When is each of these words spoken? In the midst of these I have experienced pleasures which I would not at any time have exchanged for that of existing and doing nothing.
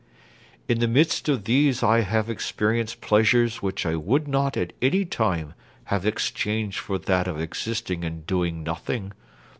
In 0.67 0.79
the 0.79 0.87
midst 0.87 1.29
of 1.29 1.43
these 1.43 1.83
I 1.83 1.99
have 2.01 2.27
experienced 2.27 3.01
pleasures 3.01 3.61
which 3.61 3.85
I 3.85 3.95
would 3.95 4.27
not 4.27 4.57
at 4.57 4.73
any 4.81 5.05
time 5.05 5.53
have 5.93 6.07
exchanged 6.07 6.79
for 6.79 6.97
that 6.97 7.27
of 7.27 7.39
existing 7.39 8.03
and 8.03 8.25
doing 8.25 8.63
nothing. 8.63 9.11